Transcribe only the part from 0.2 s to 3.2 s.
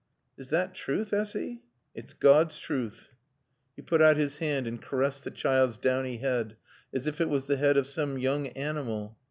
"Is thot truth, Essy?" "It's Gawd's truth."